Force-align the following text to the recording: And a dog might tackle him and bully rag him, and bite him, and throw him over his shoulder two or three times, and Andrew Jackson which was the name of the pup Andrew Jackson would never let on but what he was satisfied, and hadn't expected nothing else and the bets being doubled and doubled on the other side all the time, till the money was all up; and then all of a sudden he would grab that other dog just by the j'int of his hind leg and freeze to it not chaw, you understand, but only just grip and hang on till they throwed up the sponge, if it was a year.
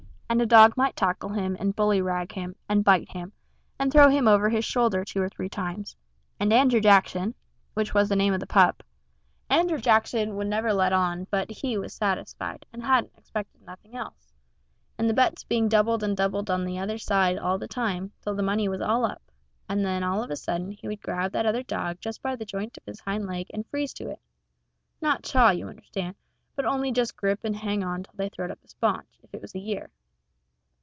And 0.31 0.41
a 0.41 0.45
dog 0.45 0.77
might 0.77 0.95
tackle 0.95 1.27
him 1.27 1.57
and 1.59 1.75
bully 1.75 2.01
rag 2.01 2.31
him, 2.31 2.55
and 2.69 2.85
bite 2.85 3.11
him, 3.11 3.33
and 3.77 3.91
throw 3.91 4.07
him 4.07 4.29
over 4.29 4.47
his 4.47 4.63
shoulder 4.63 5.03
two 5.03 5.21
or 5.21 5.27
three 5.27 5.49
times, 5.49 5.97
and 6.39 6.53
Andrew 6.53 6.79
Jackson 6.79 7.35
which 7.73 7.93
was 7.93 8.07
the 8.07 8.15
name 8.15 8.33
of 8.33 8.39
the 8.39 8.47
pup 8.47 8.81
Andrew 9.49 9.77
Jackson 9.77 10.37
would 10.37 10.47
never 10.47 10.71
let 10.73 10.93
on 10.93 11.27
but 11.31 11.49
what 11.49 11.57
he 11.57 11.77
was 11.77 11.93
satisfied, 11.93 12.65
and 12.71 12.81
hadn't 12.81 13.11
expected 13.17 13.61
nothing 13.63 13.93
else 13.97 14.31
and 14.97 15.09
the 15.09 15.13
bets 15.13 15.43
being 15.43 15.67
doubled 15.67 16.01
and 16.01 16.15
doubled 16.15 16.49
on 16.49 16.63
the 16.63 16.79
other 16.79 16.97
side 16.97 17.37
all 17.37 17.57
the 17.57 17.67
time, 17.67 18.13
till 18.21 18.33
the 18.33 18.41
money 18.41 18.69
was 18.69 18.79
all 18.79 19.03
up; 19.03 19.21
and 19.67 19.83
then 19.85 20.01
all 20.01 20.23
of 20.23 20.31
a 20.31 20.37
sudden 20.37 20.71
he 20.71 20.87
would 20.87 21.01
grab 21.01 21.33
that 21.33 21.45
other 21.45 21.61
dog 21.63 21.99
just 21.99 22.21
by 22.21 22.37
the 22.37 22.45
j'int 22.45 22.77
of 22.77 22.85
his 22.85 23.01
hind 23.01 23.25
leg 23.27 23.47
and 23.53 23.67
freeze 23.67 23.91
to 23.93 24.09
it 24.09 24.21
not 25.01 25.23
chaw, 25.23 25.49
you 25.49 25.67
understand, 25.67 26.15
but 26.55 26.63
only 26.63 26.89
just 26.89 27.17
grip 27.17 27.41
and 27.43 27.57
hang 27.57 27.83
on 27.83 28.01
till 28.01 28.13
they 28.15 28.29
throwed 28.29 28.49
up 28.49 28.61
the 28.61 28.69
sponge, 28.69 29.19
if 29.21 29.33
it 29.33 29.41
was 29.41 29.53
a 29.53 29.59
year. 29.59 29.89